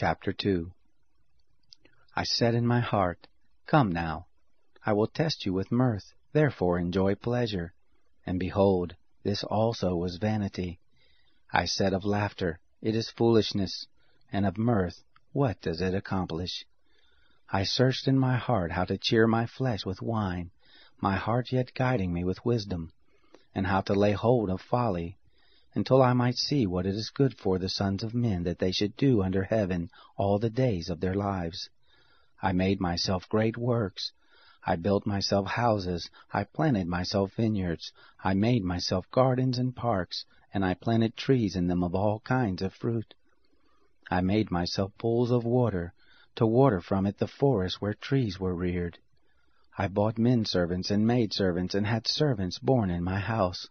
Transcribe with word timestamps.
Chapter 0.00 0.32
2 0.32 0.70
I 2.14 2.22
said 2.22 2.54
in 2.54 2.64
my 2.64 2.78
heart, 2.78 3.26
Come 3.66 3.90
now, 3.90 4.28
I 4.86 4.92
will 4.92 5.08
test 5.08 5.44
you 5.44 5.52
with 5.52 5.72
mirth, 5.72 6.12
therefore 6.32 6.78
enjoy 6.78 7.16
pleasure. 7.16 7.74
And 8.24 8.38
behold, 8.38 8.94
this 9.24 9.42
also 9.42 9.96
was 9.96 10.18
vanity. 10.18 10.78
I 11.52 11.64
said 11.64 11.92
of 11.92 12.04
laughter, 12.04 12.60
It 12.80 12.94
is 12.94 13.10
foolishness, 13.10 13.88
and 14.30 14.46
of 14.46 14.56
mirth, 14.56 15.02
what 15.32 15.60
does 15.62 15.80
it 15.80 15.96
accomplish? 15.96 16.64
I 17.50 17.64
searched 17.64 18.06
in 18.06 18.20
my 18.20 18.36
heart 18.36 18.70
how 18.70 18.84
to 18.84 18.98
cheer 18.98 19.26
my 19.26 19.46
flesh 19.46 19.84
with 19.84 20.00
wine, 20.00 20.52
my 21.00 21.16
heart 21.16 21.50
yet 21.50 21.74
guiding 21.74 22.12
me 22.12 22.22
with 22.22 22.44
wisdom, 22.44 22.92
and 23.52 23.66
how 23.66 23.80
to 23.80 23.94
lay 23.94 24.12
hold 24.12 24.48
of 24.48 24.60
folly, 24.60 25.17
until 25.78 26.02
I 26.02 26.12
might 26.12 26.36
see 26.36 26.66
what 26.66 26.86
it 26.86 26.96
is 26.96 27.08
good 27.10 27.38
for 27.38 27.56
the 27.56 27.68
sons 27.68 28.02
of 28.02 28.12
men 28.12 28.42
that 28.42 28.58
they 28.58 28.72
should 28.72 28.96
do 28.96 29.22
under 29.22 29.44
heaven 29.44 29.90
all 30.16 30.40
the 30.40 30.50
days 30.50 30.90
of 30.90 30.98
their 30.98 31.14
lives. 31.14 31.70
I 32.42 32.50
made 32.50 32.80
myself 32.80 33.28
great 33.28 33.56
works. 33.56 34.10
I 34.66 34.74
built 34.74 35.06
myself 35.06 35.46
houses. 35.46 36.10
I 36.32 36.42
planted 36.42 36.88
myself 36.88 37.34
vineyards. 37.36 37.92
I 38.24 38.34
made 38.34 38.64
myself 38.64 39.08
gardens 39.12 39.56
and 39.56 39.76
parks, 39.76 40.24
and 40.52 40.64
I 40.64 40.74
planted 40.74 41.16
trees 41.16 41.54
in 41.54 41.68
them 41.68 41.84
of 41.84 41.94
all 41.94 42.18
kinds 42.20 42.60
of 42.60 42.74
fruit. 42.74 43.14
I 44.10 44.20
made 44.20 44.50
myself 44.50 44.90
pools 44.98 45.30
of 45.30 45.44
water, 45.44 45.94
to 46.34 46.44
water 46.44 46.80
from 46.80 47.06
it 47.06 47.18
the 47.18 47.28
forest 47.28 47.80
where 47.80 47.94
trees 47.94 48.40
were 48.40 48.52
reared. 48.52 48.98
I 49.78 49.86
bought 49.86 50.18
men 50.18 50.44
servants 50.44 50.90
and 50.90 51.06
maid 51.06 51.32
servants, 51.32 51.72
and 51.76 51.86
had 51.86 52.08
servants 52.08 52.58
born 52.58 52.90
in 52.90 53.04
my 53.04 53.20
house. 53.20 53.68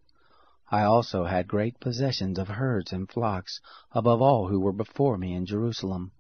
I 0.70 0.84
also 0.84 1.24
had 1.24 1.48
great 1.48 1.80
possessions 1.80 2.38
of 2.38 2.50
herds 2.50 2.92
and 2.92 3.10
flocks, 3.10 3.62
above 3.94 4.22
all 4.22 4.50
who 4.50 4.60
were 4.60 4.74
before 4.74 5.18
me 5.18 5.34
in 5.34 5.46
Jerusalem. 5.46 6.12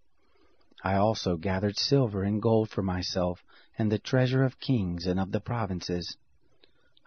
I 0.81 0.95
also 0.95 1.35
gathered 1.35 1.77
silver 1.77 2.23
and 2.23 2.41
gold 2.41 2.69
for 2.69 2.81
myself, 2.81 3.43
and 3.77 3.91
the 3.91 3.99
treasure 3.99 4.45
of 4.45 4.61
kings 4.61 5.05
and 5.05 5.19
of 5.19 5.33
the 5.33 5.41
provinces. 5.41 6.15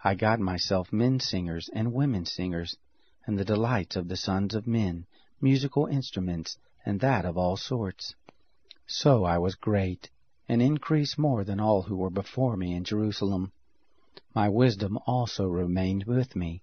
I 0.03 0.13
got 0.13 0.39
myself 0.39 0.93
men 0.93 1.19
singers 1.19 1.67
and 1.73 1.93
women 1.93 2.25
singers, 2.25 2.77
and 3.25 3.39
the 3.39 3.45
delights 3.45 3.95
of 3.95 4.07
the 4.07 4.17
sons 4.17 4.53
of 4.53 4.67
men, 4.67 5.07
musical 5.41 5.87
instruments, 5.87 6.59
and 6.85 6.99
that 6.99 7.25
of 7.25 7.39
all 7.39 7.57
sorts. 7.57 8.13
So 8.85 9.23
I 9.23 9.39
was 9.39 9.55
great, 9.55 10.11
and 10.47 10.61
increased 10.61 11.17
more 11.17 11.43
than 11.43 11.59
all 11.59 11.81
who 11.81 11.95
were 11.95 12.11
before 12.11 12.55
me 12.55 12.75
in 12.75 12.83
Jerusalem. 12.83 13.51
My 14.35 14.47
wisdom 14.47 14.99
also 15.07 15.47
remained 15.47 16.03
with 16.03 16.35
me. 16.35 16.61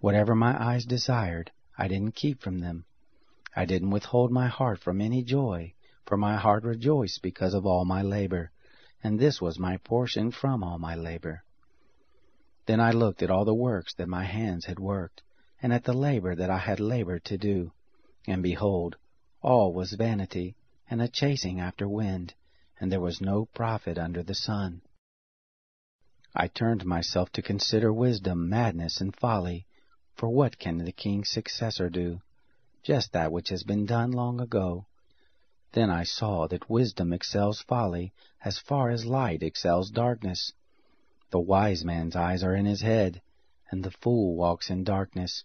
Whatever 0.00 0.34
my 0.34 0.56
eyes 0.58 0.86
desired, 0.86 1.52
I 1.76 1.86
didn't 1.86 2.14
keep 2.14 2.40
from 2.40 2.60
them. 2.60 2.86
I 3.54 3.66
didn't 3.66 3.90
withhold 3.90 4.30
my 4.30 4.48
heart 4.48 4.80
from 4.80 4.98
any 4.98 5.22
joy, 5.22 5.74
for 6.06 6.16
my 6.16 6.36
heart 6.36 6.64
rejoiced 6.64 7.20
because 7.20 7.52
of 7.52 7.66
all 7.66 7.84
my 7.84 8.00
labor, 8.00 8.50
and 9.02 9.18
this 9.18 9.42
was 9.42 9.58
my 9.58 9.76
portion 9.76 10.30
from 10.30 10.64
all 10.64 10.78
my 10.78 10.94
labor. 10.94 11.44
Then 12.64 12.80
I 12.80 12.92
looked 12.92 13.22
at 13.22 13.30
all 13.30 13.44
the 13.44 13.54
works 13.54 13.92
that 13.94 14.08
my 14.08 14.24
hands 14.24 14.64
had 14.64 14.78
worked, 14.78 15.22
and 15.60 15.70
at 15.70 15.84
the 15.84 15.92
labor 15.92 16.34
that 16.34 16.48
I 16.48 16.58
had 16.58 16.80
labored 16.80 17.24
to 17.26 17.36
do, 17.36 17.72
and 18.26 18.42
behold, 18.42 18.96
all 19.42 19.74
was 19.74 19.92
vanity, 19.92 20.56
and 20.88 21.02
a 21.02 21.08
chasing 21.08 21.60
after 21.60 21.86
wind, 21.86 22.32
and 22.80 22.90
there 22.90 23.00
was 23.00 23.20
no 23.20 23.44
profit 23.44 23.98
under 23.98 24.22
the 24.22 24.34
sun. 24.34 24.80
I 26.34 26.48
turned 26.48 26.86
myself 26.86 27.30
to 27.32 27.42
consider 27.42 27.92
wisdom, 27.92 28.48
madness, 28.48 29.02
and 29.02 29.14
folly. 29.14 29.66
For 30.20 30.28
what 30.28 30.58
can 30.58 30.76
the 30.76 30.92
king's 30.92 31.30
successor 31.30 31.88
do? 31.88 32.20
Just 32.82 33.14
that 33.14 33.32
which 33.32 33.48
has 33.48 33.62
been 33.62 33.86
done 33.86 34.12
long 34.12 34.38
ago. 34.38 34.84
Then 35.72 35.88
I 35.88 36.02
saw 36.02 36.46
that 36.48 36.68
wisdom 36.68 37.14
excels 37.14 37.62
folly 37.62 38.12
as 38.44 38.58
far 38.58 38.90
as 38.90 39.06
light 39.06 39.42
excels 39.42 39.90
darkness. 39.90 40.52
The 41.30 41.40
wise 41.40 41.86
man's 41.86 42.16
eyes 42.16 42.44
are 42.44 42.54
in 42.54 42.66
his 42.66 42.82
head, 42.82 43.22
and 43.70 43.82
the 43.82 43.90
fool 43.90 44.36
walks 44.36 44.68
in 44.68 44.84
darkness. 44.84 45.42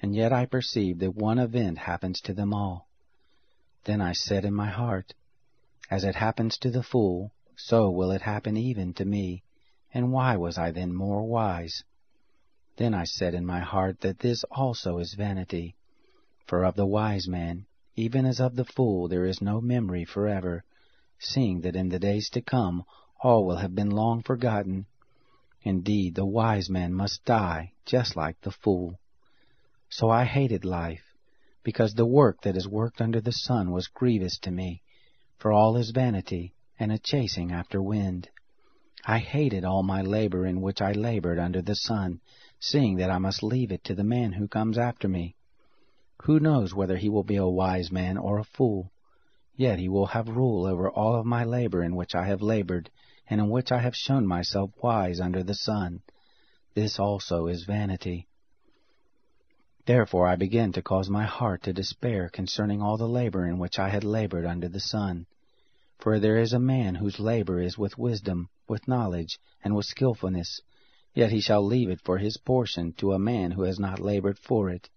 And 0.00 0.14
yet 0.14 0.32
I 0.32 0.46
perceive 0.46 1.00
that 1.00 1.16
one 1.16 1.40
event 1.40 1.78
happens 1.78 2.20
to 2.20 2.32
them 2.32 2.54
all. 2.54 2.86
Then 3.82 4.00
I 4.00 4.12
said 4.12 4.44
in 4.44 4.54
my 4.54 4.70
heart, 4.70 5.12
As 5.90 6.04
it 6.04 6.14
happens 6.14 6.56
to 6.58 6.70
the 6.70 6.84
fool, 6.84 7.32
so 7.56 7.90
will 7.90 8.12
it 8.12 8.22
happen 8.22 8.56
even 8.56 8.94
to 8.94 9.04
me. 9.04 9.42
And 9.92 10.12
why 10.12 10.36
was 10.36 10.56
I 10.56 10.70
then 10.70 10.94
more 10.94 11.24
wise? 11.24 11.82
Then 12.76 12.92
I 12.92 13.04
said 13.04 13.34
in 13.34 13.46
my 13.46 13.60
heart 13.60 14.00
that 14.00 14.18
this 14.18 14.44
also 14.50 14.98
is 14.98 15.14
vanity. 15.14 15.76
For 16.46 16.64
of 16.64 16.74
the 16.74 16.86
wise 16.86 17.28
man, 17.28 17.66
even 17.94 18.26
as 18.26 18.40
of 18.40 18.56
the 18.56 18.64
fool, 18.64 19.06
there 19.06 19.24
is 19.24 19.40
no 19.40 19.60
memory 19.60 20.04
forever, 20.04 20.64
seeing 21.20 21.60
that 21.60 21.76
in 21.76 21.88
the 21.88 22.00
days 22.00 22.28
to 22.30 22.42
come 22.42 22.84
all 23.22 23.46
will 23.46 23.58
have 23.58 23.76
been 23.76 23.90
long 23.90 24.22
forgotten. 24.22 24.86
Indeed, 25.62 26.16
the 26.16 26.26
wise 26.26 26.68
man 26.68 26.92
must 26.92 27.24
die, 27.24 27.72
just 27.86 28.16
like 28.16 28.40
the 28.40 28.50
fool. 28.50 28.98
So 29.88 30.10
I 30.10 30.24
hated 30.24 30.64
life, 30.64 31.14
because 31.62 31.94
the 31.94 32.04
work 32.04 32.42
that 32.42 32.56
is 32.56 32.66
worked 32.66 33.00
under 33.00 33.20
the 33.20 33.32
sun 33.32 33.70
was 33.70 33.86
grievous 33.86 34.36
to 34.40 34.50
me, 34.50 34.82
for 35.38 35.52
all 35.52 35.76
is 35.76 35.90
vanity, 35.90 36.54
and 36.78 36.90
a 36.90 36.98
chasing 36.98 37.52
after 37.52 37.80
wind. 37.80 38.28
I 39.06 39.18
hated 39.18 39.64
all 39.64 39.82
my 39.82 40.02
labor 40.02 40.44
in 40.44 40.60
which 40.60 40.82
I 40.82 40.92
labored 40.92 41.38
under 41.38 41.62
the 41.62 41.76
sun, 41.76 42.20
seeing 42.66 42.96
that 42.96 43.10
I 43.10 43.18
must 43.18 43.42
leave 43.42 43.70
it 43.70 43.84
to 43.84 43.94
the 43.94 44.02
man 44.02 44.32
who 44.32 44.48
comes 44.48 44.78
after 44.78 45.06
me. 45.06 45.36
Who 46.22 46.40
knows 46.40 46.74
whether 46.74 46.96
he 46.96 47.10
will 47.10 47.22
be 47.22 47.36
a 47.36 47.46
wise 47.46 47.92
man 47.92 48.16
or 48.16 48.38
a 48.38 48.44
fool? 48.44 48.90
Yet 49.54 49.78
he 49.78 49.90
will 49.90 50.06
have 50.06 50.28
rule 50.28 50.64
over 50.64 50.90
all 50.90 51.14
of 51.14 51.26
my 51.26 51.44
labor 51.44 51.82
in 51.82 51.94
which 51.94 52.14
I 52.14 52.24
have 52.24 52.40
labored, 52.40 52.90
and 53.28 53.38
in 53.38 53.50
which 53.50 53.70
I 53.70 53.80
have 53.80 53.94
shown 53.94 54.26
myself 54.26 54.70
wise 54.82 55.20
under 55.20 55.42
the 55.42 55.54
sun. 55.54 56.00
This 56.72 56.98
also 56.98 57.48
is 57.48 57.64
vanity. 57.64 58.28
Therefore 59.84 60.26
I 60.26 60.36
began 60.36 60.72
to 60.72 60.82
cause 60.82 61.10
my 61.10 61.24
heart 61.24 61.64
to 61.64 61.74
despair 61.74 62.30
concerning 62.30 62.80
all 62.80 62.96
the 62.96 63.06
labor 63.06 63.44
in 63.44 63.58
which 63.58 63.78
I 63.78 63.90
had 63.90 64.04
labored 64.04 64.46
under 64.46 64.70
the 64.70 64.80
sun. 64.80 65.26
For 65.98 66.18
there 66.18 66.38
is 66.38 66.54
a 66.54 66.58
man 66.58 66.94
whose 66.94 67.20
labor 67.20 67.60
is 67.60 67.76
with 67.76 67.98
wisdom, 67.98 68.48
with 68.66 68.88
knowledge, 68.88 69.38
and 69.62 69.76
with 69.76 69.84
skilfulness, 69.84 70.62
yet 71.14 71.30
he 71.30 71.40
shall 71.40 71.64
leave 71.64 71.88
it 71.88 72.00
for 72.00 72.18
his 72.18 72.36
portion 72.36 72.92
to 72.92 73.12
a 73.12 73.18
man 73.18 73.52
who 73.52 73.62
has 73.62 73.78
not 73.78 74.00
labored 74.00 74.38
for 74.38 74.68
it. 74.68 74.90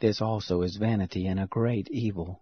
This 0.00 0.20
also 0.20 0.62
is 0.62 0.76
vanity 0.76 1.26
and 1.26 1.38
a 1.38 1.46
great 1.46 1.88
evil. 1.90 2.40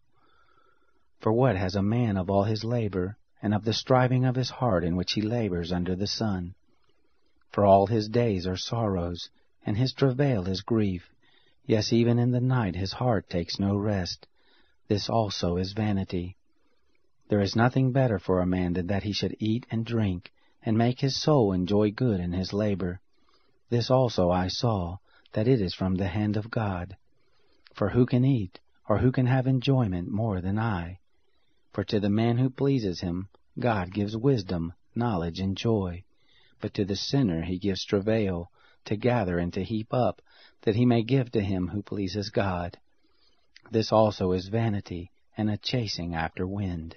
For 1.19 1.33
what 1.33 1.57
has 1.57 1.75
a 1.75 1.83
man 1.83 2.17
of 2.17 2.31
all 2.31 2.45
his 2.45 2.65
labor, 2.65 3.17
and 3.43 3.55
of 3.55 3.65
the 3.65 3.73
striving 3.73 4.25
of 4.25 4.37
his 4.37 4.51
heart 4.51 4.85
in 4.85 4.97
which 4.97 5.13
he 5.13 5.23
labors 5.23 5.73
under 5.73 5.95
the 5.95 6.07
sun? 6.07 6.55
For 7.51 7.65
all 7.65 7.87
his 7.87 8.09
days 8.09 8.47
are 8.47 8.57
sorrows, 8.57 9.29
and 9.67 9.77
his 9.77 9.93
travail 9.93 10.49
is 10.49 10.63
grief. 10.63 11.11
Yes, 11.67 11.93
even 11.93 12.19
in 12.19 12.31
the 12.31 12.41
night 12.41 12.77
his 12.77 12.93
heart 12.93 13.29
takes 13.29 13.59
no 13.59 13.77
rest. 13.77 14.27
This 14.89 15.09
also 15.09 15.57
is 15.57 15.73
vanity. 15.73 16.37
There 17.29 17.41
is 17.41 17.57
nothing 17.57 17.93
better 17.93 18.19
for 18.19 18.41
a 18.41 18.47
man 18.47 18.75
than 18.75 18.89
that 18.89 19.03
he 19.03 19.13
should 19.13 19.37
eat 19.39 19.67
and 19.71 19.85
drink, 19.87 20.31
and 20.65 20.79
make 20.79 21.01
his 21.01 21.21
soul 21.21 21.53
enjoy 21.53 21.91
good 21.91 22.21
in 22.21 22.33
his 22.33 22.53
labor. 22.53 23.01
This 23.69 23.91
also 23.91 24.31
I 24.31 24.49
saw, 24.49 24.99
that 25.33 25.49
it 25.49 25.61
is 25.61 25.75
from 25.75 25.97
the 25.97 26.09
hand 26.09 26.37
of 26.37 26.51
God. 26.51 26.97
For 27.75 27.91
who 27.91 28.07
can 28.07 28.25
eat, 28.25 28.61
or 28.89 28.99
who 28.99 29.13
can 29.13 29.27
have 29.27 29.47
enjoyment 29.47 30.09
more 30.11 30.41
than 30.41 30.59
I? 30.59 30.99
For 31.73 31.85
to 31.85 32.01
the 32.01 32.11
man 32.11 32.39
who 32.39 32.51
pleases 32.51 33.01
him, 33.01 33.29
God 33.59 33.93
gives 33.93 34.17
wisdom, 34.17 34.73
knowledge, 34.95 35.41
and 35.41 35.57
joy. 35.57 36.05
But 36.61 36.75
to 36.75 36.85
the 36.85 36.97
sinner 36.97 37.43
he 37.43 37.59
gives 37.59 37.85
travail, 37.85 38.51
to 38.85 38.97
gather 38.97 39.39
and 39.39 39.53
to 39.55 39.65
heap 39.65 39.93
up, 39.93 40.23
that 40.63 40.77
he 40.77 40.87
may 40.87 41.03
give 41.03 41.33
to 41.33 41.41
him 41.41 41.69
who 41.69 41.83
pleases 41.83 42.31
God. 42.31 42.79
This 43.71 43.93
also 43.93 44.33
is 44.33 44.49
vanity, 44.49 45.11
and 45.37 45.51
a 45.51 45.57
chasing 45.57 46.15
after 46.15 46.47
wind. 46.47 46.97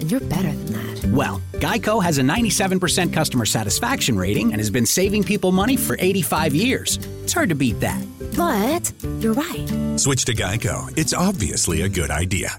And 0.00 0.10
you're 0.10 0.20
better 0.20 0.52
than 0.52 0.66
that. 0.72 1.04
Well, 1.06 1.40
Geico 1.54 2.02
has 2.02 2.18
a 2.18 2.22
97% 2.22 3.12
customer 3.12 3.46
satisfaction 3.46 4.16
rating 4.16 4.52
and 4.52 4.60
has 4.60 4.70
been 4.70 4.86
saving 4.86 5.24
people 5.24 5.52
money 5.52 5.76
for 5.76 5.96
85 5.98 6.54
years. 6.54 6.98
It's 7.22 7.32
hard 7.32 7.48
to 7.48 7.54
beat 7.54 7.80
that. 7.80 8.04
But 8.36 8.92
you're 9.20 9.34
right. 9.34 9.98
Switch 9.98 10.24
to 10.26 10.34
Geico. 10.34 10.96
It's 10.98 11.14
obviously 11.14 11.82
a 11.82 11.88
good 11.88 12.10
idea. 12.10 12.58